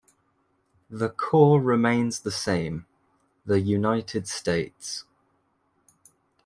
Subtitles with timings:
[0.89, 2.87] The core remains the same,
[3.45, 5.03] the United States.